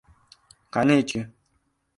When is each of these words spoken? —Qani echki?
—Qani 0.77 0.97
echki? 1.03 1.23